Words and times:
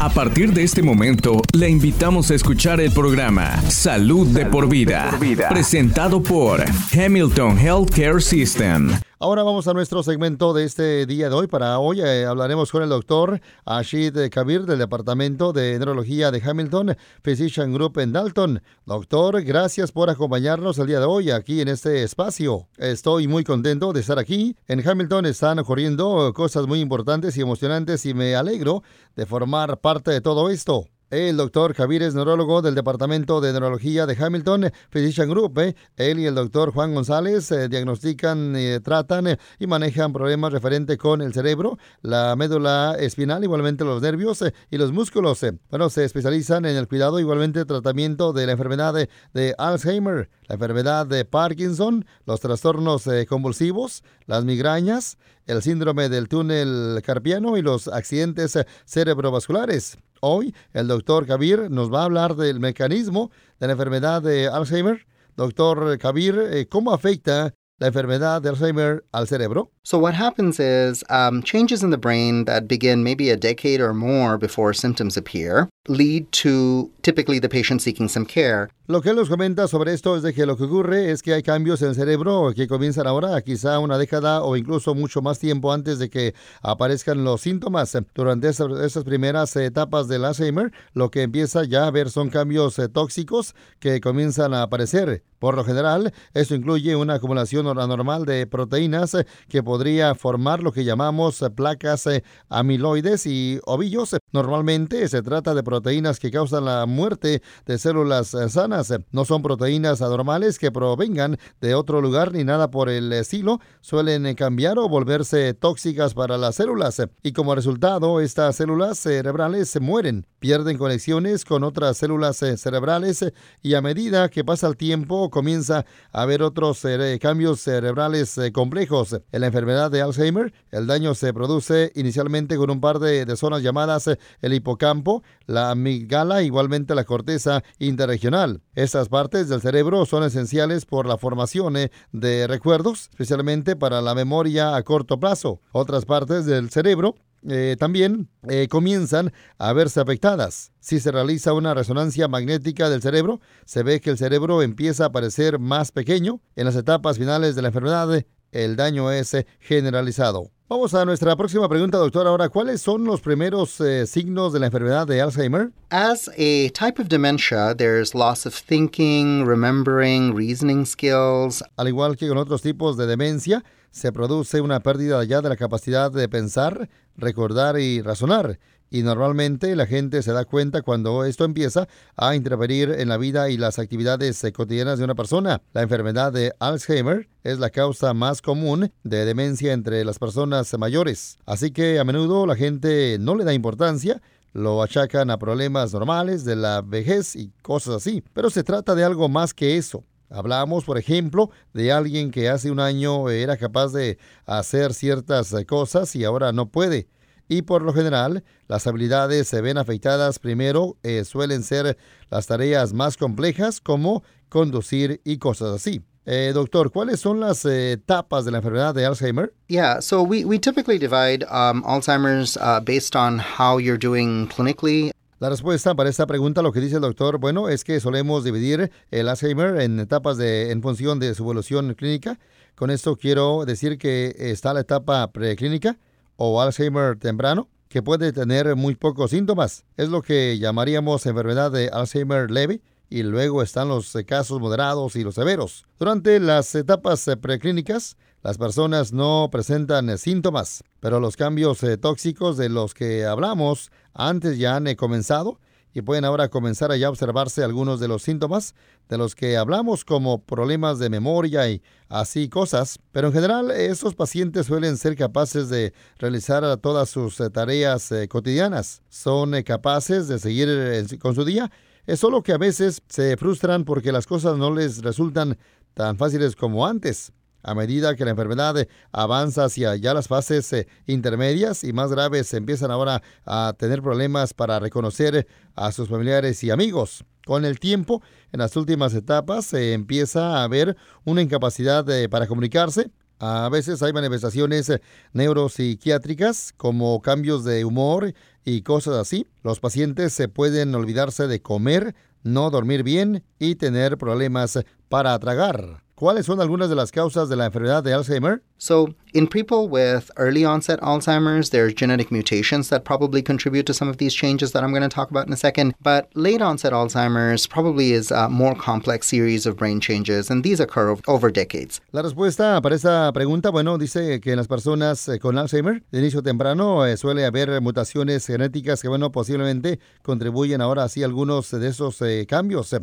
A 0.00 0.08
partir 0.08 0.54
de 0.54 0.62
este 0.62 0.82
momento, 0.82 1.42
le 1.52 1.68
invitamos 1.68 2.30
a 2.30 2.34
escuchar 2.34 2.80
el 2.80 2.90
programa 2.90 3.60
Salud, 3.68 4.26
de, 4.28 4.46
por 4.46 4.66
vida, 4.66 5.10
presentado 5.50 6.22
por 6.22 6.64
Hamilton 6.94 7.58
Healthcare 7.58 8.22
System. 8.22 8.92
Ahora 9.22 9.42
vamos 9.42 9.68
a 9.68 9.74
nuestro 9.74 10.02
segmento 10.02 10.54
de 10.54 10.64
este 10.64 11.04
día 11.04 11.28
de 11.28 11.34
hoy. 11.34 11.46
Para 11.46 11.78
hoy 11.78 12.00
eh, 12.00 12.24
hablaremos 12.24 12.72
con 12.72 12.82
el 12.82 12.88
doctor 12.88 13.38
Ashid 13.66 14.16
Kabir 14.30 14.62
del 14.62 14.78
Departamento 14.78 15.52
de 15.52 15.78
Neurología 15.78 16.30
de 16.30 16.40
Hamilton 16.42 16.96
Physician 17.22 17.74
Group 17.74 17.98
en 17.98 18.14
Dalton. 18.14 18.62
Doctor, 18.86 19.42
gracias 19.42 19.92
por 19.92 20.08
acompañarnos 20.08 20.78
el 20.78 20.86
día 20.86 21.00
de 21.00 21.04
hoy 21.04 21.32
aquí 21.32 21.60
en 21.60 21.68
este 21.68 22.02
espacio. 22.02 22.66
Estoy 22.78 23.28
muy 23.28 23.44
contento 23.44 23.92
de 23.92 24.00
estar 24.00 24.18
aquí. 24.18 24.56
En 24.66 24.88
Hamilton 24.88 25.26
están 25.26 25.58
ocurriendo 25.58 26.32
cosas 26.32 26.66
muy 26.66 26.80
importantes 26.80 27.36
y 27.36 27.42
emocionantes 27.42 28.06
y 28.06 28.14
me 28.14 28.36
alegro 28.36 28.82
de 29.16 29.26
formar 29.26 29.82
parte 29.82 30.12
de 30.12 30.22
todo 30.22 30.48
esto. 30.48 30.86
El 31.10 31.36
doctor 31.36 31.74
Javier 31.74 32.02
es 32.02 32.14
neurólogo 32.14 32.62
del 32.62 32.76
Departamento 32.76 33.40
de 33.40 33.50
Neurología 33.50 34.06
de 34.06 34.16
Hamilton 34.16 34.70
Physician 34.90 35.28
Group. 35.28 35.58
¿eh? 35.58 35.74
Él 35.96 36.20
y 36.20 36.26
el 36.26 36.36
doctor 36.36 36.72
Juan 36.72 36.94
González 36.94 37.50
eh, 37.50 37.68
diagnostican, 37.68 38.54
eh, 38.54 38.78
tratan 38.78 39.36
y 39.58 39.66
manejan 39.66 40.12
problemas 40.12 40.52
referentes 40.52 40.96
con 40.98 41.20
el 41.20 41.34
cerebro, 41.34 41.78
la 42.02 42.36
médula 42.36 42.94
espinal, 42.96 43.42
igualmente 43.42 43.82
los 43.82 44.00
nervios 44.00 44.44
y 44.70 44.78
los 44.78 44.92
músculos. 44.92 45.44
Bueno, 45.68 45.90
se 45.90 46.04
especializan 46.04 46.64
en 46.64 46.76
el 46.76 46.86
cuidado, 46.86 47.18
igualmente 47.18 47.64
tratamiento 47.64 48.32
de 48.32 48.46
la 48.46 48.52
enfermedad 48.52 48.94
de, 48.94 49.54
Alzheimer, 49.58 50.30
la 50.46 50.54
enfermedad 50.54 51.06
de 51.08 51.24
Parkinson, 51.24 52.06
los 52.24 52.38
trastornos 52.38 53.08
convulsivos, 53.28 54.04
las 54.26 54.44
migrañas, 54.44 55.18
el 55.50 55.62
síndrome 55.62 56.08
del 56.08 56.28
túnel 56.28 57.02
carpiano 57.04 57.56
y 57.56 57.62
los 57.62 57.88
accidentes 57.88 58.56
cerebrovasculares. 58.84 59.98
Hoy 60.20 60.54
el 60.72 60.86
doctor 60.86 61.26
Kabir 61.26 61.70
nos 61.70 61.92
va 61.92 62.02
a 62.02 62.04
hablar 62.04 62.36
del 62.36 62.60
mecanismo 62.60 63.30
de 63.58 63.66
la 63.66 63.72
enfermedad 63.72 64.22
de 64.22 64.46
Alzheimer. 64.46 65.06
Doctor 65.36 65.98
Kabir, 65.98 66.38
eh, 66.38 66.66
¿cómo 66.68 66.92
afecta 66.92 67.52
la 67.80 67.88
enfermedad 67.88 68.42
de 68.42 68.50
Alzheimer 68.50 69.04
al 69.12 69.26
cerebro? 69.26 69.72
So 69.82 69.98
what 69.98 70.14
happens 70.14 70.60
is 70.60 71.02
um, 71.10 71.42
changes 71.42 71.82
in 71.82 71.90
the 71.90 71.98
brain 71.98 72.44
that 72.44 72.68
begin 72.68 73.02
maybe 73.02 73.30
a 73.30 73.36
decade 73.36 73.80
or 73.80 73.92
more 73.92 74.38
before 74.38 74.72
symptoms 74.72 75.16
appear 75.16 75.68
lead 75.88 76.30
to 76.30 76.90
typically 77.02 77.40
the 77.40 77.48
patient 77.48 77.80
seeking 77.80 78.08
some 78.08 78.26
care. 78.26 78.68
Lo 78.90 79.02
que 79.02 79.10
él 79.10 79.14
nos 79.14 79.28
comenta 79.28 79.68
sobre 79.68 79.92
esto 79.92 80.16
es 80.16 80.24
de 80.24 80.34
que 80.34 80.46
lo 80.46 80.56
que 80.56 80.64
ocurre 80.64 81.12
es 81.12 81.22
que 81.22 81.32
hay 81.32 81.44
cambios 81.44 81.80
en 81.80 81.90
el 81.90 81.94
cerebro 81.94 82.50
que 82.56 82.66
comienzan 82.66 83.06
ahora, 83.06 83.40
quizá 83.40 83.78
una 83.78 83.98
década 83.98 84.42
o 84.42 84.56
incluso 84.56 84.96
mucho 84.96 85.22
más 85.22 85.38
tiempo 85.38 85.72
antes 85.72 86.00
de 86.00 86.10
que 86.10 86.34
aparezcan 86.60 87.22
los 87.22 87.42
síntomas. 87.42 87.96
Durante 88.16 88.48
esas, 88.48 89.04
primeras 89.04 89.54
etapas 89.54 90.08
del 90.08 90.24
Alzheimer, 90.24 90.72
lo 90.92 91.12
que 91.12 91.22
empieza 91.22 91.62
ya 91.62 91.86
a 91.86 91.90
ver 91.92 92.10
son 92.10 92.30
cambios 92.30 92.80
eh, 92.80 92.88
tóxicos 92.88 93.54
que 93.78 94.00
comienzan 94.00 94.54
a 94.54 94.62
aparecer. 94.62 95.22
Por 95.38 95.54
lo 95.54 95.64
general, 95.64 96.12
esto 96.34 96.56
incluye 96.56 96.96
una 96.96 97.14
acumulación 97.14 97.68
anormal 97.68 98.26
de 98.26 98.48
proteínas 98.48 99.14
eh, 99.14 99.24
que 99.48 99.62
podría 99.62 100.16
formar 100.16 100.64
lo 100.64 100.72
que 100.72 100.84
llamamos 100.84 101.40
eh, 101.42 101.50
placas 101.50 102.08
amiloides 102.48 103.24
y 103.26 103.60
ovillos. 103.66 104.16
Normalmente 104.32 105.08
se 105.08 105.22
trata 105.22 105.54
de 105.54 105.62
proteínas 105.70 106.18
que 106.18 106.32
causan 106.32 106.64
la 106.64 106.84
muerte 106.84 107.42
de 107.64 107.78
células 107.78 108.34
eh, 108.34 108.48
sanas. 108.48 108.92
No 109.12 109.24
son 109.24 109.40
proteínas 109.40 110.02
anormales 110.02 110.58
que 110.58 110.72
provengan 110.72 111.38
de 111.60 111.76
otro 111.76 112.00
lugar 112.00 112.32
ni 112.32 112.42
nada 112.42 112.72
por 112.72 112.88
el 112.88 113.12
estilo. 113.12 113.60
Suelen 113.80 114.26
eh, 114.26 114.34
cambiar 114.34 114.80
o 114.80 114.88
volverse 114.88 115.54
tóxicas 115.54 116.12
para 116.12 116.38
las 116.38 116.56
células 116.56 117.00
y 117.22 117.32
como 117.32 117.54
resultado 117.54 118.20
estas 118.20 118.56
células 118.56 118.98
cerebrales 118.98 119.70
se 119.70 119.78
mueren, 119.78 120.26
pierden 120.40 120.76
conexiones 120.76 121.44
con 121.44 121.62
otras 121.62 121.96
células 121.96 122.42
eh, 122.42 122.56
cerebrales 122.56 123.32
y 123.62 123.74
a 123.74 123.80
medida 123.80 124.28
que 124.28 124.44
pasa 124.44 124.66
el 124.66 124.76
tiempo 124.76 125.30
comienza 125.30 125.86
a 126.12 126.22
haber 126.22 126.42
otros 126.42 126.84
cambios 127.20 127.60
cerebrales 127.60 128.38
complejos. 128.52 129.20
En 129.30 129.40
la 129.40 129.46
enfermedad 129.46 129.90
de 129.90 130.02
Alzheimer, 130.02 130.52
el 130.70 130.86
daño 130.86 131.14
se 131.14 131.32
produce 131.32 131.92
inicialmente 131.94 132.56
con 132.56 132.70
un 132.70 132.80
par 132.80 132.98
de, 132.98 133.24
zonas 133.36 133.62
llamadas 133.62 134.10
el 134.40 134.54
hipocampo, 134.54 135.22
la 135.46 135.70
amígdala, 135.70 136.42
igualmente 136.42 136.94
la 136.94 137.04
corteza 137.04 137.62
interregional. 137.78 138.62
Estas 138.74 139.08
partes 139.08 139.48
del 139.48 139.60
cerebro 139.60 140.06
son 140.06 140.24
esenciales 140.24 140.86
por 140.86 141.06
la 141.06 141.18
formación 141.18 141.76
eh, 141.76 141.90
de 142.12 142.46
recuerdos, 142.46 143.08
especialmente 143.10 143.76
para 143.76 144.00
la 144.00 144.14
memoria 144.14 144.76
a 144.76 144.82
corto 144.82 145.18
plazo. 145.20 145.60
Otras 145.72 146.04
partes 146.04 146.46
del 146.46 146.70
cerebro 146.70 147.14
eh, 147.48 147.76
también 147.78 148.28
eh, 148.48 148.68
comienzan 148.68 149.32
a 149.58 149.72
verse 149.72 150.00
afectadas. 150.00 150.72
Si 150.80 151.00
se 151.00 151.12
realiza 151.12 151.52
una 151.52 151.74
resonancia 151.74 152.28
magnética 152.28 152.90
del 152.90 153.02
cerebro, 153.02 153.40
se 153.64 153.82
ve 153.82 154.00
que 154.00 154.10
el 154.10 154.18
cerebro 154.18 154.62
empieza 154.62 155.06
a 155.06 155.12
parecer 155.12 155.58
más 155.58 155.92
pequeño. 155.92 156.40
En 156.56 156.66
las 156.66 156.76
etapas 156.76 157.18
finales 157.18 157.54
de 157.54 157.62
la 157.62 157.68
enfermedad, 157.68 158.24
el 158.52 158.76
daño 158.76 159.10
es 159.10 159.36
generalizado. 159.60 160.50
Vamos 160.70 160.94
a 160.94 161.04
nuestra 161.04 161.34
próxima 161.34 161.68
pregunta, 161.68 161.98
doctor. 161.98 162.28
Ahora, 162.28 162.48
¿cuáles 162.48 162.80
son 162.80 163.04
los 163.04 163.20
primeros 163.20 163.80
eh, 163.80 164.06
signos 164.06 164.52
de 164.52 164.60
la 164.60 164.66
enfermedad 164.66 165.04
de 165.04 165.20
Alzheimer? 165.20 165.72
As 165.90 166.28
a 166.28 166.70
type 166.70 167.00
of 167.00 167.08
dementia, 167.08 167.74
there's 167.74 168.14
loss 168.14 168.46
of 168.46 168.54
thinking, 168.54 169.44
remembering, 169.44 170.32
reasoning 170.32 170.86
skills. 170.86 171.64
Al 171.76 171.88
igual 171.88 172.16
que 172.16 172.28
con 172.28 172.38
otros 172.38 172.62
tipos 172.62 172.96
de 172.96 173.08
demencia, 173.08 173.64
se 173.90 174.12
produce 174.12 174.60
una 174.60 174.80
pérdida 174.80 175.22
ya 175.24 175.40
de 175.40 175.48
la 175.48 175.56
capacidad 175.56 176.10
de 176.10 176.28
pensar, 176.28 176.88
recordar 177.16 177.78
y 177.78 178.02
razonar 178.02 178.58
y 178.90 179.02
normalmente 179.02 179.76
la 179.76 179.86
gente 179.86 180.22
se 180.22 180.32
da 180.32 180.44
cuenta 180.44 180.82
cuando 180.82 181.24
esto 181.24 181.44
empieza 181.44 181.88
a 182.16 182.34
interferir 182.34 182.90
en 182.98 183.08
la 183.08 183.16
vida 183.16 183.48
y 183.48 183.56
las 183.56 183.78
actividades 183.78 184.42
eh, 184.42 184.52
cotidianas 184.52 184.98
de 184.98 185.04
una 185.04 185.14
persona. 185.14 185.62
La 185.72 185.82
enfermedad 185.82 186.32
de 186.32 186.52
Alzheimer 186.58 187.28
es 187.44 187.60
la 187.60 187.70
causa 187.70 188.12
más 188.14 188.42
común 188.42 188.92
de 189.04 189.24
demencia 189.24 189.72
entre 189.72 190.04
las 190.04 190.18
personas 190.18 190.76
mayores. 190.76 191.38
Así 191.46 191.70
que 191.70 192.00
a 192.00 192.04
menudo 192.04 192.46
la 192.46 192.56
gente 192.56 193.16
no 193.20 193.36
le 193.36 193.44
da 193.44 193.54
importancia 193.54 194.20
lo 194.52 194.82
achacan 194.82 195.30
a 195.30 195.38
problemas 195.38 195.92
normales 195.92 196.44
de 196.44 196.56
la 196.56 196.82
vejez 196.82 197.36
y 197.36 197.52
cosas 197.62 197.96
así. 197.96 198.24
Pero 198.32 198.50
se 198.50 198.64
trata 198.64 198.96
de 198.96 199.04
algo 199.04 199.28
más 199.28 199.54
que 199.54 199.76
eso. 199.76 200.02
Hablamos, 200.30 200.84
por 200.84 200.96
ejemplo, 200.96 201.50
de 201.74 201.92
alguien 201.92 202.30
que 202.30 202.48
hace 202.48 202.70
un 202.70 202.80
año 202.80 203.28
era 203.28 203.56
capaz 203.56 203.92
de 203.92 204.18
hacer 204.46 204.94
ciertas 204.94 205.52
eh, 205.52 205.66
cosas 205.66 206.14
y 206.16 206.24
ahora 206.24 206.52
no 206.52 206.70
puede 206.70 207.08
y 207.50 207.62
por 207.62 207.82
lo 207.82 207.92
general 207.92 208.44
las 208.68 208.86
habilidades 208.86 209.48
se 209.48 209.60
ven 209.60 209.76
afectadas 209.76 210.38
primero, 210.38 210.96
eh, 211.02 211.24
suelen 211.24 211.64
ser 211.64 211.98
las 212.30 212.46
tareas 212.46 212.92
más 212.92 213.16
complejas 213.16 213.80
como 213.80 214.22
conducir 214.48 215.20
y 215.24 215.38
cosas 215.38 215.74
así. 215.74 216.00
Eh, 216.26 216.52
doctor, 216.54 216.92
¿cuáles 216.92 217.18
son 217.18 217.40
las 217.40 217.64
eh, 217.64 217.92
etapas 217.92 218.44
de 218.44 218.52
la 218.52 218.58
enfermedad 218.58 218.94
de 218.94 219.04
Alzheimer? 219.04 219.52
Yeah, 219.66 220.00
so 220.00 220.22
we, 220.22 220.44
we 220.44 220.60
typically 220.60 220.96
divide 220.96 221.42
um, 221.50 221.82
Alzheimer's 221.82 222.56
uh, 222.58 222.78
based 222.78 223.16
on 223.16 223.40
how 223.40 223.78
you're 223.78 223.98
doing 223.98 224.46
clinically. 224.46 225.10
La 225.40 225.48
respuesta 225.48 225.94
para 225.94 226.10
esta 226.10 226.26
pregunta, 226.26 226.60
lo 226.60 226.70
que 226.70 226.80
dice 226.80 226.96
el 226.96 227.00
doctor, 227.00 227.38
bueno, 227.38 227.70
es 227.70 227.82
que 227.82 227.98
solemos 227.98 228.44
dividir 228.44 228.92
el 229.10 229.26
Alzheimer 229.26 229.80
en 229.80 229.98
etapas 229.98 230.36
de, 230.36 230.70
en 230.70 230.82
función 230.82 231.18
de 231.18 231.34
su 231.34 231.44
evolución 231.44 231.94
clínica. 231.94 232.38
Con 232.74 232.90
esto 232.90 233.16
quiero 233.16 233.64
decir 233.64 233.96
que 233.96 234.34
está 234.36 234.74
la 234.74 234.80
etapa 234.80 235.32
preclínica, 235.32 235.98
o 236.36 236.60
Alzheimer 236.60 237.18
temprano, 237.18 237.70
que 237.88 238.02
puede 238.02 238.34
tener 238.34 238.76
muy 238.76 238.96
pocos 238.96 239.30
síntomas. 239.30 239.86
Es 239.96 240.10
lo 240.10 240.20
que 240.20 240.58
llamaríamos 240.58 241.24
enfermedad 241.24 241.72
de 241.72 241.88
Alzheimer 241.88 242.50
leve 242.50 242.82
y 243.08 243.22
luego 243.22 243.62
están 243.62 243.88
los 243.88 244.14
casos 244.26 244.60
moderados 244.60 245.16
y 245.16 245.24
los 245.24 245.36
severos. 245.36 245.86
Durante 245.98 246.38
las 246.38 246.74
etapas 246.74 247.24
preclínicas, 247.40 248.18
las 248.42 248.58
personas 248.58 249.12
no 249.12 249.48
presentan 249.50 250.16
síntomas, 250.18 250.82
pero 251.00 251.20
los 251.20 251.36
cambios 251.36 251.82
eh, 251.82 251.96
tóxicos 251.96 252.56
de 252.56 252.68
los 252.68 252.94
que 252.94 253.24
hablamos 253.24 253.90
antes 254.14 254.58
ya 254.58 254.76
han 254.76 254.94
comenzado 254.94 255.58
y 255.92 256.02
pueden 256.02 256.24
ahora 256.24 256.48
comenzar 256.48 256.92
a 256.92 256.96
ya 256.96 257.10
observarse 257.10 257.64
algunos 257.64 258.00
de 258.00 258.08
los 258.08 258.22
síntomas 258.22 258.74
de 259.08 259.18
los 259.18 259.34
que 259.34 259.56
hablamos 259.56 260.04
como 260.04 260.44
problemas 260.44 260.98
de 260.98 261.10
memoria 261.10 261.68
y 261.68 261.82
así 262.08 262.48
cosas, 262.48 262.98
pero 263.12 263.28
en 263.28 263.34
general 263.34 263.70
estos 263.70 264.14
pacientes 264.14 264.66
suelen 264.66 264.96
ser 264.96 265.16
capaces 265.16 265.68
de 265.68 265.92
realizar 266.18 266.76
todas 266.76 267.10
sus 267.10 267.40
eh, 267.40 267.50
tareas 267.50 268.12
eh, 268.12 268.28
cotidianas, 268.28 269.02
son 269.08 269.54
eh, 269.54 269.64
capaces 269.64 270.28
de 270.28 270.38
seguir 270.38 271.18
con 271.18 271.34
su 271.34 271.44
día, 271.44 271.70
es 272.06 272.20
solo 272.20 272.42
que 272.42 272.52
a 272.52 272.58
veces 272.58 273.02
se 273.08 273.36
frustran 273.36 273.84
porque 273.84 274.12
las 274.12 274.26
cosas 274.26 274.56
no 274.56 274.72
les 274.72 275.02
resultan 275.02 275.58
tan 275.94 276.16
fáciles 276.16 276.54
como 276.56 276.86
antes. 276.86 277.32
A 277.62 277.74
medida 277.74 278.16
que 278.16 278.24
la 278.24 278.30
enfermedad 278.30 278.86
avanza 279.12 279.64
hacia 279.64 279.96
ya 279.96 280.14
las 280.14 280.28
fases 280.28 280.72
eh, 280.72 280.86
intermedias 281.06 281.84
y 281.84 281.92
más 281.92 282.10
graves, 282.10 282.52
empiezan 282.54 282.90
ahora 282.90 283.22
a 283.44 283.74
tener 283.76 284.02
problemas 284.02 284.54
para 284.54 284.78
reconocer 284.78 285.46
a 285.74 285.92
sus 285.92 286.08
familiares 286.08 286.62
y 286.64 286.70
amigos. 286.70 287.24
Con 287.44 287.64
el 287.64 287.80
tiempo, 287.80 288.22
en 288.52 288.60
las 288.60 288.76
últimas 288.76 289.14
etapas, 289.14 289.66
se 289.66 289.92
empieza 289.92 290.62
a 290.62 290.68
ver 290.68 290.96
una 291.24 291.42
incapacidad 291.42 292.06
para 292.30 292.46
comunicarse, 292.46 293.10
A 293.42 293.70
veces 293.70 294.02
hay 294.02 294.12
manifestaciones 294.12 294.92
neuropsiquiátricas 295.32 296.74
como 296.76 297.22
cambios 297.22 297.64
de 297.64 297.86
humor 297.86 298.34
y 298.66 298.82
cosas 298.82 299.14
así. 299.14 299.46
Los 299.62 299.80
pacientes 299.80 300.34
se 300.34 300.48
pueden 300.48 300.94
olvidarse 300.94 301.46
de 301.46 301.62
comer, 301.62 302.14
no 302.42 302.70
dormir 302.70 303.02
bien 303.02 303.42
y 303.58 303.76
tener 303.76 304.18
problemas 304.18 304.78
para 305.08 305.38
tragar. 305.38 306.02
¿Cuáles 306.20 306.44
son 306.44 306.60
algunas 306.60 306.90
de 306.90 306.94
las 306.94 307.10
causas 307.10 307.48
de 307.48 307.56
la 307.56 307.64
enfermedad 307.64 308.02
de 308.02 308.12
Alzheimer? 308.12 308.60
So, 308.76 309.14
in 309.32 309.46
people 309.46 309.88
with 309.88 310.30
early 310.36 310.66
onset 310.66 311.00
Alzheimer's, 311.00 311.70
there's 311.70 311.94
genetic 311.94 312.30
mutations 312.30 312.90
that 312.90 313.04
probably 313.04 313.40
contribute 313.42 313.86
to 313.86 313.94
some 313.94 314.06
of 314.08 314.18
these 314.18 314.34
changes 314.34 314.72
that 314.72 314.82
I'm 314.82 314.90
going 314.90 315.02
to 315.02 315.08
talk 315.08 315.30
about 315.30 315.46
in 315.46 315.52
a 315.54 315.56
second. 315.56 315.94
But 316.02 316.28
late 316.34 316.60
onset 316.60 316.92
Alzheimer's 316.92 317.66
probably 317.66 318.12
is 318.12 318.30
a 318.30 318.50
more 318.50 318.74
complex 318.74 319.28
series 319.28 319.64
of 319.64 319.76
brain 319.78 319.98
changes, 319.98 320.50
and 320.50 320.62
these 320.62 320.78
occur 320.78 321.16
over 321.26 321.50
decades. 321.50 322.02
La 322.12 322.20
respuesta 322.20 322.82
para 322.82 322.94
esta 322.94 323.32
pregunta, 323.32 323.70
bueno, 323.70 323.96
dice 323.96 324.40
que 324.40 324.50
en 324.50 324.58
las 324.58 324.68
personas 324.68 325.26
eh, 325.28 325.38
con 325.38 325.56
Alzheimer 325.56 326.02
de 326.10 326.18
inicio 326.18 326.42
temprano 326.42 327.06
eh, 327.06 327.16
suele 327.16 327.46
haber 327.46 327.80
mutaciones 327.80 328.46
genéticas 328.46 329.00
que, 329.00 329.08
bueno, 329.08 329.32
posiblemente 329.32 330.00
contribuyen 330.22 330.82
ahora 330.82 331.04
así 331.04 331.22
a 331.22 331.26
algunos 331.26 331.70
de 331.70 331.88
esos 331.88 332.20
eh, 332.20 332.44
cambios. 332.46 332.94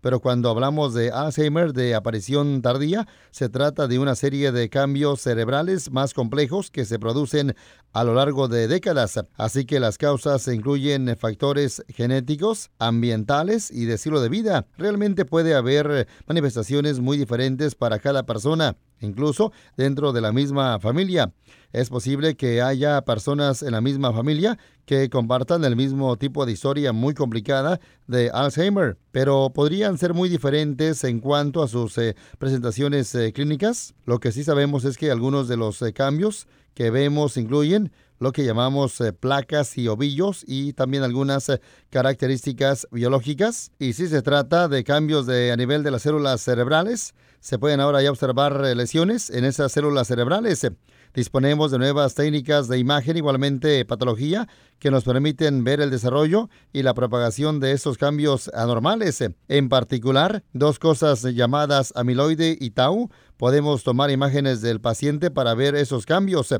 Pero 0.00 0.20
cuando 0.20 0.50
hablamos 0.50 0.92
de 0.92 1.10
Alzheimer 1.10 1.72
de 1.72 1.94
aparición 1.94 2.63
tardía, 2.64 3.06
se 3.30 3.50
trata 3.50 3.86
de 3.86 3.98
una 3.98 4.14
serie 4.14 4.50
de 4.50 4.70
cambios 4.70 5.20
cerebrales 5.20 5.92
más 5.92 6.14
complejos 6.14 6.70
que 6.70 6.86
se 6.86 6.98
producen 6.98 7.54
a 7.92 8.04
lo 8.04 8.14
largo 8.14 8.48
de 8.48 8.68
décadas. 8.68 9.20
Así 9.36 9.66
que 9.66 9.80
las 9.80 9.98
causas 9.98 10.48
incluyen 10.48 11.14
factores 11.18 11.84
genéticos, 11.88 12.70
ambientales 12.78 13.70
y 13.70 13.84
de 13.84 13.94
estilo 13.94 14.22
de 14.22 14.30
vida. 14.30 14.66
Realmente 14.78 15.26
puede 15.26 15.54
haber 15.54 16.08
manifestaciones 16.26 17.00
muy 17.00 17.18
diferentes 17.18 17.74
para 17.74 17.98
cada 17.98 18.24
persona 18.24 18.76
incluso 19.00 19.52
dentro 19.76 20.12
de 20.12 20.20
la 20.20 20.32
misma 20.32 20.78
familia. 20.80 21.32
Es 21.72 21.90
posible 21.90 22.36
que 22.36 22.62
haya 22.62 23.02
personas 23.02 23.62
en 23.62 23.72
la 23.72 23.80
misma 23.80 24.12
familia 24.12 24.58
que 24.86 25.10
compartan 25.10 25.64
el 25.64 25.74
mismo 25.74 26.16
tipo 26.16 26.46
de 26.46 26.52
historia 26.52 26.92
muy 26.92 27.14
complicada 27.14 27.80
de 28.06 28.30
Alzheimer, 28.30 28.96
pero 29.10 29.50
podrían 29.52 29.98
ser 29.98 30.14
muy 30.14 30.28
diferentes 30.28 31.02
en 31.02 31.18
cuanto 31.18 31.62
a 31.62 31.68
sus 31.68 31.98
eh, 31.98 32.14
presentaciones 32.38 33.14
eh, 33.14 33.32
clínicas. 33.32 33.94
Lo 34.04 34.20
que 34.20 34.30
sí 34.30 34.44
sabemos 34.44 34.84
es 34.84 34.96
que 34.96 35.10
algunos 35.10 35.48
de 35.48 35.56
los 35.56 35.82
eh, 35.82 35.92
cambios 35.92 36.46
que 36.74 36.90
vemos 36.90 37.36
incluyen 37.36 37.90
lo 38.18 38.32
que 38.32 38.44
llamamos 38.44 39.02
placas 39.20 39.76
y 39.78 39.88
ovillos 39.88 40.44
y 40.46 40.72
también 40.72 41.02
algunas 41.02 41.50
características 41.90 42.86
biológicas. 42.90 43.70
Y 43.78 43.92
si 43.94 44.08
se 44.08 44.22
trata 44.22 44.68
de 44.68 44.84
cambios 44.84 45.26
de, 45.26 45.52
a 45.52 45.56
nivel 45.56 45.82
de 45.82 45.90
las 45.90 46.02
células 46.02 46.40
cerebrales, 46.40 47.14
se 47.40 47.58
pueden 47.58 47.80
ahora 47.80 48.02
ya 48.02 48.10
observar 48.10 48.58
lesiones 48.74 49.28
en 49.28 49.44
esas 49.44 49.70
células 49.70 50.08
cerebrales. 50.08 50.66
Disponemos 51.14 51.70
de 51.70 51.78
nuevas 51.78 52.14
técnicas 52.14 52.66
de 52.66 52.78
imagen, 52.78 53.16
igualmente 53.16 53.84
patología, 53.84 54.48
que 54.80 54.90
nos 54.90 55.04
permiten 55.04 55.62
ver 55.62 55.80
el 55.80 55.90
desarrollo 55.90 56.48
y 56.72 56.82
la 56.82 56.92
propagación 56.92 57.60
de 57.60 57.70
estos 57.70 57.98
cambios 57.98 58.50
anormales. 58.52 59.22
En 59.46 59.68
particular, 59.68 60.42
dos 60.52 60.80
cosas 60.80 61.22
llamadas 61.22 61.92
amiloide 61.94 62.56
y 62.60 62.70
tau. 62.70 63.10
Podemos 63.36 63.84
tomar 63.84 64.10
imágenes 64.10 64.60
del 64.60 64.80
paciente 64.80 65.30
para 65.30 65.54
ver 65.54 65.76
esos 65.76 66.04
cambios 66.04 66.52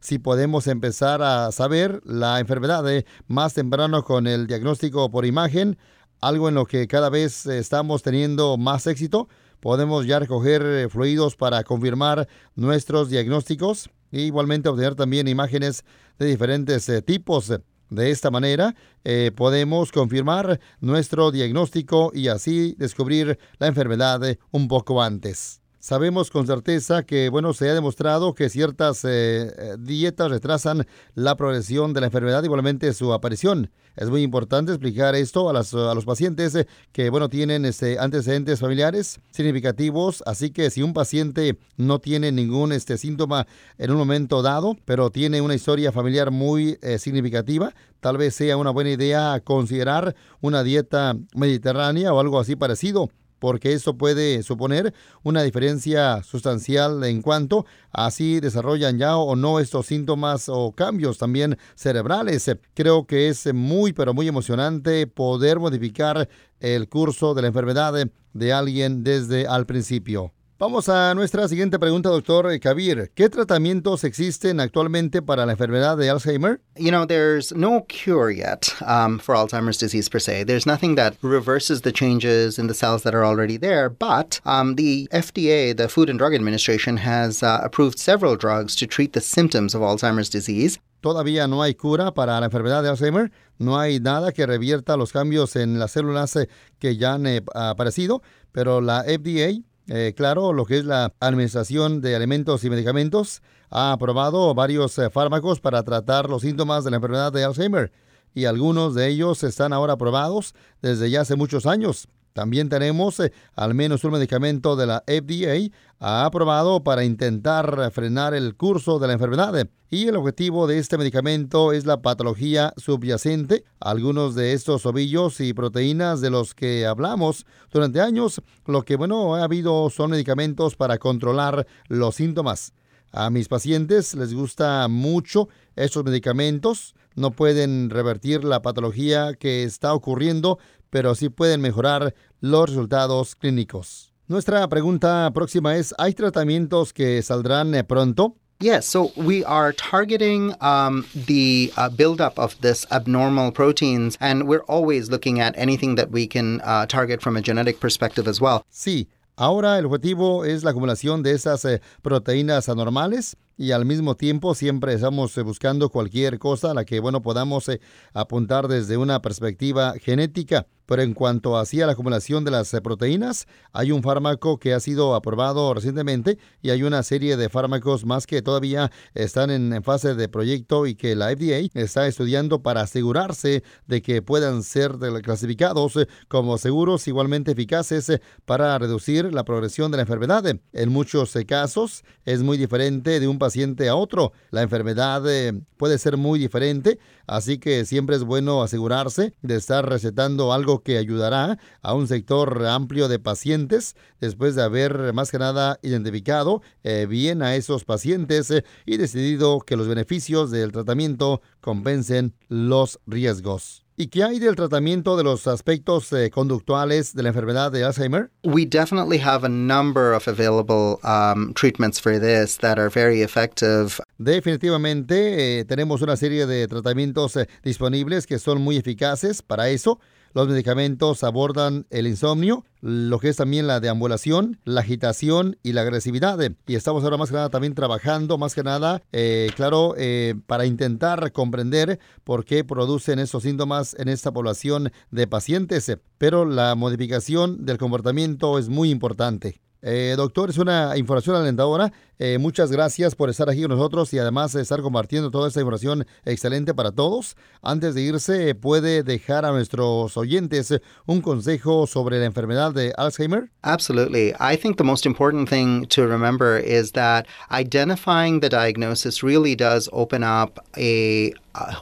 si 0.00 0.18
podemos 0.18 0.66
empezar 0.66 1.22
a 1.22 1.50
saber 1.52 2.00
la 2.04 2.40
enfermedad 2.40 2.84
más 3.26 3.54
temprano 3.54 4.04
con 4.04 4.26
el 4.26 4.46
diagnóstico 4.46 5.10
por 5.10 5.26
imagen, 5.26 5.78
algo 6.20 6.48
en 6.48 6.54
lo 6.54 6.66
que 6.66 6.86
cada 6.86 7.10
vez 7.10 7.46
estamos 7.46 8.02
teniendo 8.02 8.56
más 8.56 8.86
éxito. 8.86 9.28
Podemos 9.60 10.06
ya 10.06 10.18
recoger 10.18 10.62
eh, 10.62 10.88
fluidos 10.88 11.36
para 11.36 11.64
confirmar 11.64 12.28
nuestros 12.54 13.08
diagnósticos 13.08 13.90
e 14.12 14.20
igualmente 14.20 14.68
obtener 14.68 14.94
también 14.94 15.28
imágenes 15.28 15.84
de 16.18 16.26
diferentes 16.26 16.88
eh, 16.88 17.02
tipos. 17.02 17.52
De 17.88 18.10
esta 18.10 18.30
manera 18.30 18.74
eh, 19.04 19.30
podemos 19.34 19.92
confirmar 19.92 20.60
nuestro 20.80 21.30
diagnóstico 21.30 22.10
y 22.14 22.28
así 22.28 22.74
descubrir 22.78 23.38
la 23.58 23.68
enfermedad 23.68 24.20
un 24.50 24.68
poco 24.68 25.02
antes. 25.02 25.62
Sabemos 25.86 26.30
con 26.30 26.48
certeza 26.48 27.04
que, 27.04 27.28
bueno, 27.28 27.54
se 27.54 27.70
ha 27.70 27.74
demostrado 27.74 28.34
que 28.34 28.48
ciertas 28.48 29.04
eh, 29.04 29.08
eh, 29.56 29.76
dietas 29.78 30.32
retrasan 30.32 30.84
la 31.14 31.36
progresión 31.36 31.92
de 31.92 32.00
la 32.00 32.06
enfermedad, 32.06 32.42
igualmente 32.42 32.92
su 32.92 33.12
aparición. 33.12 33.70
Es 33.94 34.10
muy 34.10 34.22
importante 34.22 34.72
explicar 34.72 35.14
esto 35.14 35.48
a, 35.48 35.52
los 35.52 36.04
pacientes 36.04 36.56
eh, 36.56 36.66
que, 36.90 37.08
bueno, 37.08 37.28
tienen 37.28 37.64
este, 37.64 38.00
antecedentes 38.00 38.58
familiares 38.58 39.20
significativos. 39.30 40.24
Así 40.26 40.50
que 40.50 40.70
si 40.70 40.82
un 40.82 40.92
paciente 40.92 41.56
no 41.76 42.00
tiene 42.00 42.32
ningún 42.32 42.72
este, 42.72 42.98
síntoma 42.98 43.46
en 43.78 43.92
un 43.92 43.96
momento 43.96 44.42
dado, 44.42 44.76
pero 44.86 45.10
tiene 45.10 45.40
una 45.40 45.54
historia 45.54 45.92
familiar 45.92 46.32
muy 46.32 46.80
significativa, 46.98 47.72
tal 48.00 48.16
vez 48.16 48.34
sea 48.34 48.56
una 48.56 48.70
buena 48.70 48.90
idea 48.90 49.38
considerar 49.38 50.16
una 50.40 50.64
dieta 50.64 51.14
mediterránea 51.36 52.12
o 52.12 52.18
algo 52.18 52.40
así 52.40 52.56
parecido 52.56 53.08
porque 53.46 53.74
eso 53.74 53.96
puede 53.96 54.42
suponer 54.42 54.92
una 55.22 55.44
diferencia 55.44 56.24
sustancial 56.24 57.04
en 57.04 57.22
cuanto 57.22 57.64
a 57.92 58.10
si 58.10 58.40
desarrollan 58.40 58.98
ya 58.98 59.16
o 59.16 59.36
no 59.36 59.60
estos 59.60 59.86
síntomas 59.86 60.48
o 60.48 60.72
cambios 60.72 61.16
también 61.16 61.56
cerebrales. 61.76 62.50
Creo 62.74 63.06
que 63.06 63.28
es 63.28 63.54
muy, 63.54 63.92
pero 63.92 64.14
muy 64.14 64.26
emocionante 64.26 65.06
poder 65.06 65.60
modificar 65.60 66.28
el 66.58 66.88
curso 66.88 67.34
de 67.34 67.42
la 67.42 67.48
enfermedad 67.48 67.94
de 68.32 68.52
alguien 68.52 69.04
desde 69.04 69.46
al 69.46 69.64
principio. 69.64 70.32
Vamos 70.58 70.88
a 70.88 71.14
nuestra 71.14 71.46
siguiente 71.48 71.78
pregunta, 71.78 72.08
doctor 72.08 72.58
Kabir. 72.60 73.10
¿Qué 73.14 73.28
tratamientos 73.28 74.04
existen 74.04 74.58
actualmente 74.58 75.20
para 75.20 75.44
la 75.44 75.52
enfermedad 75.52 75.98
de 75.98 76.08
Alzheimer? 76.08 76.62
You 76.78 76.90
know, 76.90 77.04
there's 77.04 77.54
no 77.54 77.84
cure 77.86 78.30
yet 78.30 78.74
um, 78.80 79.18
for 79.18 79.34
Alzheimer's 79.34 79.76
disease 79.76 80.08
per 80.08 80.18
se. 80.18 80.44
There's 80.44 80.64
nothing 80.64 80.94
that 80.94 81.18
reverses 81.20 81.82
the 81.82 81.92
changes 81.92 82.58
in 82.58 82.68
the 82.68 82.74
cells 82.74 83.02
that 83.02 83.14
are 83.14 83.22
already 83.22 83.58
there. 83.58 83.90
But 83.90 84.40
um, 84.46 84.76
the 84.76 85.06
FDA, 85.12 85.76
the 85.76 85.90
Food 85.90 86.08
and 86.08 86.18
Drug 86.18 86.34
Administration, 86.34 86.96
has 86.96 87.42
uh, 87.42 87.60
approved 87.62 87.98
several 87.98 88.34
drugs 88.34 88.74
to 88.76 88.86
treat 88.86 89.12
the 89.12 89.20
symptoms 89.20 89.74
of 89.74 89.82
Alzheimer's 89.82 90.30
disease. 90.30 90.78
Todavía 91.02 91.46
no 91.46 91.60
hay 91.60 91.74
cura 91.74 92.12
para 92.12 92.40
la 92.40 92.46
enfermedad 92.46 92.82
de 92.82 92.88
Alzheimer. 92.88 93.30
No 93.58 93.78
hay 93.78 94.00
nada 94.00 94.32
que 94.32 94.46
revierta 94.46 94.96
los 94.96 95.12
cambios 95.12 95.54
en 95.54 95.78
las 95.78 95.92
células 95.92 96.34
eh, 96.36 96.48
que 96.78 96.96
ya 96.96 97.12
han 97.12 97.26
eh, 97.26 97.42
aparecido, 97.54 98.22
pero 98.52 98.80
la 98.80 99.02
FDA 99.02 99.62
eh, 99.88 100.14
claro, 100.16 100.52
lo 100.52 100.64
que 100.64 100.78
es 100.78 100.84
la 100.84 101.12
Administración 101.20 102.00
de 102.00 102.16
Alimentos 102.16 102.64
y 102.64 102.70
Medicamentos 102.70 103.42
ha 103.70 103.92
aprobado 103.92 104.54
varios 104.54 104.98
eh, 104.98 105.10
fármacos 105.10 105.60
para 105.60 105.82
tratar 105.82 106.28
los 106.28 106.42
síntomas 106.42 106.84
de 106.84 106.90
la 106.90 106.96
enfermedad 106.96 107.32
de 107.32 107.44
Alzheimer 107.44 107.92
y 108.34 108.44
algunos 108.44 108.94
de 108.94 109.08
ellos 109.08 109.42
están 109.44 109.72
ahora 109.72 109.94
aprobados 109.94 110.54
desde 110.82 111.08
ya 111.10 111.22
hace 111.22 111.36
muchos 111.36 111.66
años. 111.66 112.08
También 112.36 112.68
tenemos 112.68 113.18
eh, 113.20 113.32
al 113.54 113.72
menos 113.72 114.04
un 114.04 114.12
medicamento 114.12 114.76
de 114.76 114.84
la 114.84 115.02
FDA 115.06 115.74
aprobado 115.98 116.84
para 116.84 117.02
intentar 117.02 117.90
frenar 117.92 118.34
el 118.34 118.56
curso 118.56 118.98
de 118.98 119.06
la 119.06 119.14
enfermedad. 119.14 119.54
Y 119.88 120.08
el 120.08 120.16
objetivo 120.16 120.66
de 120.66 120.76
este 120.76 120.98
medicamento 120.98 121.72
es 121.72 121.86
la 121.86 122.02
patología 122.02 122.74
subyacente. 122.76 123.64
Algunos 123.80 124.34
de 124.34 124.52
estos 124.52 124.84
ovillos 124.84 125.40
y 125.40 125.54
proteínas 125.54 126.20
de 126.20 126.28
los 126.28 126.54
que 126.54 126.84
hablamos 126.84 127.46
durante 127.72 128.02
años, 128.02 128.42
lo 128.66 128.82
que 128.82 128.96
bueno 128.96 129.34
ha 129.34 129.42
habido 129.42 129.88
son 129.88 130.10
medicamentos 130.10 130.76
para 130.76 130.98
controlar 130.98 131.66
los 131.88 132.16
síntomas. 132.16 132.74
A 133.12 133.30
mis 133.30 133.48
pacientes 133.48 134.12
les 134.14 134.34
gusta 134.34 134.88
mucho 134.88 135.48
estos 135.74 136.04
medicamentos. 136.04 136.94
No 137.14 137.30
pueden 137.30 137.88
revertir 137.88 138.44
la 138.44 138.60
patología 138.60 139.32
que 139.32 139.62
está 139.62 139.94
ocurriendo, 139.94 140.58
pero 140.90 141.14
sí 141.14 141.28
pueden 141.28 141.60
mejorar 141.60 142.14
los 142.40 142.70
resultados 142.70 143.34
clínicos. 143.34 144.12
Nuestra 144.28 144.66
pregunta 144.68 145.30
próxima 145.32 145.76
es, 145.76 145.94
¿hay 145.98 146.12
tratamientos 146.12 146.92
que 146.92 147.22
saldrán 147.22 147.74
eh, 147.74 147.84
pronto? 147.84 148.36
Yes, 148.58 148.86
so 148.86 149.12
we 149.16 149.44
are 149.44 149.74
targeting 149.74 150.54
um, 150.62 151.04
the 151.14 151.70
uh, 151.76 151.90
buildup 151.90 152.38
of 152.38 152.58
this 152.62 152.86
abnormal 152.90 153.52
proteins, 153.52 154.16
and 154.18 154.48
we're 154.48 154.64
always 154.66 155.10
looking 155.10 155.40
at 155.40 155.54
anything 155.58 155.96
that 155.96 156.10
we 156.10 156.26
can 156.26 156.62
uh, 156.62 156.86
target 156.86 157.20
from 157.20 157.36
a 157.36 157.42
genetic 157.42 157.80
perspective 157.80 158.26
as 158.26 158.40
well. 158.40 158.64
Sí, 158.70 159.08
ahora 159.36 159.78
el 159.78 159.84
objetivo 159.84 160.46
es 160.46 160.64
la 160.64 160.70
acumulación 160.70 161.22
de 161.22 161.32
esas 161.32 161.64
eh, 161.66 161.82
proteínas 162.00 162.70
anormales 162.70 163.36
y 163.58 163.72
al 163.72 163.84
mismo 163.84 164.14
tiempo 164.14 164.54
siempre 164.54 164.94
estamos 164.94 165.36
eh, 165.36 165.42
buscando 165.42 165.90
cualquier 165.90 166.38
cosa 166.38 166.70
a 166.70 166.74
la 166.74 166.84
que 166.86 167.00
bueno 167.00 167.20
podamos 167.22 167.68
eh, 167.68 167.80
apuntar 168.14 168.68
desde 168.68 168.96
una 168.96 169.20
perspectiva 169.20 169.94
genética. 170.00 170.66
Pero 170.86 171.02
en 171.02 171.14
cuanto 171.14 171.58
hacia 171.58 171.86
la 171.86 171.92
acumulación 171.92 172.44
de 172.44 172.50
las 172.50 172.70
proteínas, 172.82 173.46
hay 173.72 173.92
un 173.92 174.02
fármaco 174.02 174.58
que 174.58 174.72
ha 174.72 174.80
sido 174.80 175.14
aprobado 175.14 175.74
recientemente 175.74 176.38
y 176.62 176.70
hay 176.70 176.82
una 176.82 177.02
serie 177.02 177.36
de 177.36 177.48
fármacos 177.48 178.04
más 178.04 178.26
que 178.26 178.42
todavía 178.42 178.90
están 179.14 179.50
en, 179.50 179.82
fase 179.82 180.14
de 180.14 180.28
proyecto 180.28 180.86
y 180.86 180.94
que 180.94 181.14
la 181.14 181.28
FDA 181.28 181.68
está 181.74 182.06
estudiando 182.06 182.62
para 182.62 182.82
asegurarse 182.82 183.62
de 183.86 184.02
que 184.02 184.22
puedan 184.22 184.62
ser 184.62 184.92
clasificados 185.22 185.98
como 186.28 186.58
seguros 186.58 187.06
igualmente 187.08 187.52
eficaces 187.52 188.20
para 188.44 188.78
reducir 188.78 189.32
la 189.32 189.44
progresión 189.44 189.90
de 189.90 189.98
la 189.98 190.02
enfermedad. 190.02 190.44
En 190.72 190.88
muchos 190.88 191.36
casos 191.46 192.04
es 192.24 192.42
muy 192.42 192.56
diferente 192.56 193.20
de 193.20 193.28
un 193.28 193.38
paciente 193.38 193.88
a 193.88 193.96
otro. 193.96 194.32
La 194.50 194.62
enfermedad 194.62 195.22
eh, 195.28 195.52
puede 195.76 195.98
ser 195.98 196.16
muy 196.16 196.38
diferente, 196.38 196.98
así 197.26 197.58
que 197.58 197.84
siempre 197.84 198.16
es 198.16 198.24
bueno 198.24 198.62
asegurarse 198.62 199.34
de 199.42 199.56
estar 199.56 199.88
recetando 199.88 200.52
algo 200.52 200.75
que 200.80 200.98
ayudará 200.98 201.58
a 201.82 201.94
un 201.94 202.08
sector 202.08 202.66
amplio 202.66 203.08
de 203.08 203.18
pacientes 203.18 203.96
después 204.20 204.54
de 204.54 204.62
haber 204.62 205.12
más 205.12 205.30
que 205.30 205.38
nada 205.38 205.78
identificado 205.82 206.62
eh, 206.82 207.06
bien 207.08 207.42
a 207.42 207.54
esos 207.56 207.84
pacientes 207.84 208.50
eh, 208.50 208.64
y 208.84 208.96
decidido 208.96 209.60
que 209.60 209.76
los 209.76 209.88
beneficios 209.88 210.50
del 210.50 210.72
tratamiento 210.72 211.40
compensen 211.60 212.34
los 212.48 213.00
riesgos. 213.06 213.86
¿Y 213.98 214.08
qué 214.08 214.24
hay 214.24 214.38
del 214.38 214.56
tratamiento 214.56 215.16
de 215.16 215.24
los 215.24 215.46
aspectos 215.46 216.12
eh, 216.12 216.28
conductuales 216.30 217.14
de 217.14 217.22
la 217.22 217.30
enfermedad 217.30 217.72
de 217.72 217.82
Alzheimer? 217.82 218.30
We 218.44 218.66
definitely 218.66 219.18
have 219.18 219.42
a 219.42 219.48
number 219.48 220.12
of 220.12 220.28
available 220.28 220.98
um, 221.02 221.54
treatments 221.54 221.98
for 221.98 222.20
this 222.20 222.58
that 222.58 222.78
are 222.78 222.90
very 222.90 223.22
effective. 223.22 223.98
Definitivamente 224.18 225.60
eh, 225.60 225.64
tenemos 225.64 226.02
una 226.02 226.14
serie 226.18 226.44
de 226.44 226.68
tratamientos 226.68 227.36
eh, 227.36 227.48
disponibles 227.64 228.26
que 228.26 228.38
son 228.38 228.60
muy 228.60 228.76
eficaces 228.76 229.40
para 229.40 229.70
eso. 229.70 229.98
Los 230.34 230.48
medicamentos 230.48 231.24
abordan 231.24 231.86
el 231.90 232.06
insomnio, 232.06 232.64
lo 232.80 233.18
que 233.18 233.28
es 233.28 233.36
también 233.36 233.66
la 233.66 233.80
deambulación, 233.80 234.58
la 234.64 234.80
agitación 234.80 235.58
y 235.62 235.72
la 235.72 235.82
agresividad. 235.82 236.38
Y 236.66 236.74
estamos 236.74 237.04
ahora 237.04 237.16
más 237.16 237.30
que 237.30 237.36
nada 237.36 237.48
también 237.48 237.74
trabajando, 237.74 238.38
más 238.38 238.54
que 238.54 238.62
nada, 238.62 239.02
eh, 239.12 239.50
claro, 239.56 239.94
eh, 239.96 240.34
para 240.46 240.66
intentar 240.66 241.32
comprender 241.32 241.98
por 242.24 242.44
qué 242.44 242.64
producen 242.64 243.18
esos 243.18 243.42
síntomas 243.42 243.96
en 243.98 244.08
esta 244.08 244.32
población 244.32 244.92
de 245.10 245.26
pacientes. 245.26 245.90
Pero 246.18 246.44
la 246.44 246.74
modificación 246.74 247.64
del 247.64 247.78
comportamiento 247.78 248.58
es 248.58 248.68
muy 248.68 248.90
importante. 248.90 249.60
Eh, 249.88 250.14
doctor, 250.16 250.50
es 250.50 250.58
una 250.58 250.96
información 250.96 251.36
alentadora. 251.36 251.92
Eh, 252.18 252.38
muchas 252.38 252.72
gracias 252.72 253.14
por 253.14 253.30
estar 253.30 253.48
aquí 253.48 253.62
con 253.62 253.70
nosotros 253.70 254.12
y 254.12 254.18
además 254.18 254.52
estar 254.56 254.82
compartiendo 254.82 255.30
toda 255.30 255.46
esta 255.46 255.60
información 255.60 256.04
excelente 256.24 256.74
para 256.74 256.90
todos. 256.90 257.36
Antes 257.62 257.94
de 257.94 258.02
irse, 258.02 258.56
¿puede 258.56 259.04
dejar 259.04 259.44
a 259.44 259.52
nuestros 259.52 260.16
oyentes 260.16 260.74
un 261.06 261.20
consejo 261.20 261.86
sobre 261.86 262.18
la 262.18 262.24
enfermedad 262.24 262.74
de 262.74 262.94
Alzheimer? 262.96 263.48
Absolutely. 263.62 264.34
I 264.40 264.56
think 264.56 264.76
the 264.76 264.82
most 264.82 265.06
important 265.06 265.48
thing 265.48 265.86
to 265.86 266.04
remember 266.08 266.58
is 266.58 266.90
that 266.92 267.28
identifying 267.52 268.40
the 268.40 268.48
diagnosis 268.48 269.22
really 269.22 269.54
does 269.54 269.88
open 269.92 270.24
up 270.24 270.58
a 270.76 271.30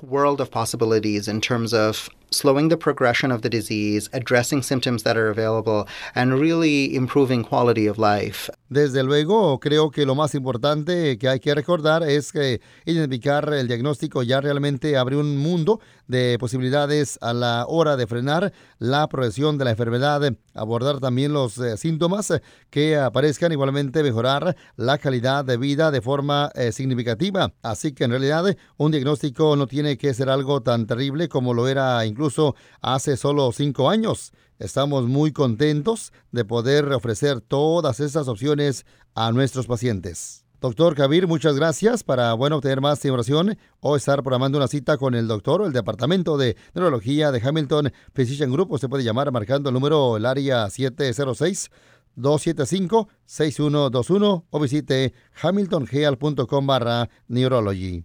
world 0.02 0.42
of 0.42 0.50
possibilities 0.50 1.26
in 1.26 1.40
terms 1.40 1.72
of 1.72 2.10
slowing 2.34 2.68
the 2.68 2.76
progression 2.76 3.30
of 3.30 3.42
the 3.42 3.50
disease, 3.50 4.08
addressing 4.12 4.62
symptoms 4.62 5.02
that 5.04 5.16
are 5.16 5.30
available, 5.30 5.88
and 6.14 6.40
really 6.40 6.94
improving 6.94 7.42
quality 7.42 7.86
of 7.86 7.98
life. 7.98 8.50
Desde 8.74 9.04
luego, 9.04 9.60
creo 9.60 9.92
que 9.92 10.04
lo 10.04 10.16
más 10.16 10.34
importante 10.34 11.16
que 11.16 11.28
hay 11.28 11.38
que 11.38 11.54
recordar 11.54 12.02
es 12.02 12.32
que 12.32 12.60
identificar 12.84 13.54
el 13.54 13.68
diagnóstico 13.68 14.24
ya 14.24 14.40
realmente 14.40 14.96
abre 14.96 15.16
un 15.16 15.36
mundo 15.36 15.78
de 16.08 16.36
posibilidades 16.40 17.16
a 17.22 17.32
la 17.34 17.66
hora 17.68 17.96
de 17.96 18.08
frenar 18.08 18.52
la 18.80 19.06
progresión 19.06 19.58
de 19.58 19.64
la 19.64 19.70
enfermedad, 19.70 20.22
abordar 20.54 20.98
también 20.98 21.32
los 21.32 21.56
eh, 21.58 21.76
síntomas 21.76 22.32
que 22.68 22.96
aparezcan, 22.96 23.52
igualmente 23.52 24.02
mejorar 24.02 24.56
la 24.74 24.98
calidad 24.98 25.44
de 25.44 25.56
vida 25.56 25.92
de 25.92 26.00
forma 26.00 26.50
eh, 26.56 26.72
significativa. 26.72 27.52
Así 27.62 27.92
que 27.92 28.02
en 28.02 28.10
realidad 28.10 28.56
un 28.76 28.90
diagnóstico 28.90 29.54
no 29.54 29.68
tiene 29.68 29.96
que 29.96 30.12
ser 30.14 30.28
algo 30.28 30.62
tan 30.62 30.88
terrible 30.88 31.28
como 31.28 31.54
lo 31.54 31.68
era 31.68 32.04
incluso 32.06 32.56
hace 32.80 33.16
solo 33.16 33.52
cinco 33.52 33.88
años. 33.88 34.32
Estamos 34.58 35.06
muy 35.06 35.32
contentos 35.32 36.12
de 36.32 36.44
poder 36.44 36.92
ofrecer 36.92 37.40
todas 37.40 38.00
estas 38.00 38.28
opciones 38.28 38.86
a 39.14 39.32
nuestros 39.32 39.66
pacientes. 39.66 40.44
Doctor 40.60 40.94
Kabir, 40.94 41.26
muchas 41.26 41.56
gracias 41.56 42.04
para 42.04 42.32
bueno, 42.32 42.56
obtener 42.56 42.80
más 42.80 43.04
información 43.04 43.58
o 43.80 43.96
estar 43.96 44.22
programando 44.22 44.56
una 44.56 44.68
cita 44.68 44.96
con 44.96 45.14
el 45.14 45.28
doctor 45.28 45.60
o 45.60 45.66
el 45.66 45.72
Departamento 45.72 46.38
de 46.38 46.56
Neurología 46.72 47.32
de 47.32 47.46
Hamilton 47.46 47.92
Physician 48.14 48.50
Group. 48.50 48.72
Usted 48.72 48.88
puede 48.88 49.04
llamar 49.04 49.30
marcando 49.30 49.68
el 49.68 49.74
número, 49.74 50.16
el 50.16 50.24
área 50.24 50.70
706. 50.70 51.70
275-6121 52.16 54.44
o 54.48 54.60
visite 54.60 55.12
hamiltongeal.com 55.42 56.66
barra 56.66 57.10
neurology. 57.26 58.04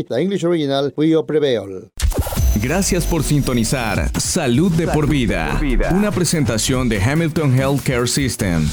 the 0.00 0.20
English 0.20 0.44
original 0.44 0.92
will 0.96 1.24
prevail. 1.24 1.90
Gracias 2.60 3.04
por 3.06 3.22
sintonizar 3.22 4.10
Salud 4.18 4.70
de 4.72 4.86
por 4.86 5.08
vida, 5.08 5.60
una 5.92 6.10
presentación 6.10 6.88
de 6.88 7.02
Hamilton 7.02 7.58
Healthcare 7.58 8.06
System. 8.06 8.68